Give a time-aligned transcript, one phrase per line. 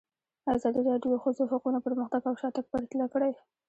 [0.55, 3.31] ازادي راډیو د د ښځو حقونه پرمختګ او شاتګ پرتله کړی.